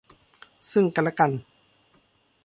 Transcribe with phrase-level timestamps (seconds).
[0.71, 1.31] ซึ่งกันและกัน